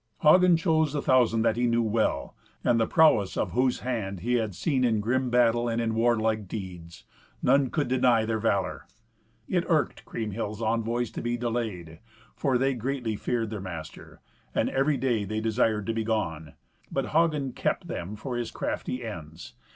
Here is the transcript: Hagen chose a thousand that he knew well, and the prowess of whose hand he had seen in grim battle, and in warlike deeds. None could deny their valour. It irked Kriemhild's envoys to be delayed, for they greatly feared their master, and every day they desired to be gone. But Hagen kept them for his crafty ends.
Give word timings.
Hagen 0.23 0.57
chose 0.57 0.95
a 0.95 1.01
thousand 1.03 1.43
that 1.43 1.57
he 1.57 1.67
knew 1.67 1.83
well, 1.83 2.35
and 2.63 2.79
the 2.79 2.87
prowess 2.87 3.37
of 3.37 3.51
whose 3.51 3.81
hand 3.81 4.21
he 4.21 4.33
had 4.33 4.55
seen 4.55 4.83
in 4.83 4.99
grim 4.99 5.29
battle, 5.29 5.69
and 5.69 5.79
in 5.79 5.93
warlike 5.93 6.47
deeds. 6.47 7.03
None 7.43 7.69
could 7.69 7.87
deny 7.87 8.25
their 8.25 8.39
valour. 8.39 8.87
It 9.47 9.63
irked 9.67 10.03
Kriemhild's 10.03 10.59
envoys 10.59 11.11
to 11.11 11.21
be 11.21 11.37
delayed, 11.37 11.99
for 12.35 12.57
they 12.57 12.73
greatly 12.73 13.15
feared 13.15 13.51
their 13.51 13.61
master, 13.61 14.21
and 14.55 14.71
every 14.71 14.97
day 14.97 15.23
they 15.23 15.39
desired 15.39 15.85
to 15.85 15.93
be 15.93 16.03
gone. 16.03 16.55
But 16.91 17.09
Hagen 17.09 17.53
kept 17.53 17.87
them 17.87 18.15
for 18.15 18.37
his 18.37 18.49
crafty 18.49 19.03
ends. 19.05 19.53